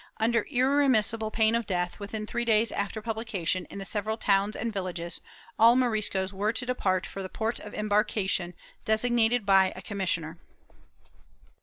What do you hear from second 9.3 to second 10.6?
by a commissioner.